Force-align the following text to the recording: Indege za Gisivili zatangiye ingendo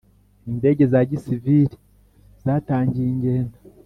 Indege 0.51 0.83
za 0.91 0.99
Gisivili 1.09 1.77
zatangiye 2.43 3.07
ingendo 3.15 3.57